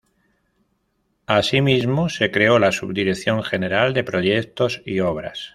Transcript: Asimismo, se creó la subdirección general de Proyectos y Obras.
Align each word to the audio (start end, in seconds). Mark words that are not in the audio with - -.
Asimismo, 1.27 2.09
se 2.09 2.31
creó 2.31 2.57
la 2.57 2.71
subdirección 2.71 3.43
general 3.43 3.93
de 3.93 4.03
Proyectos 4.03 4.81
y 4.83 4.99
Obras. 4.99 5.49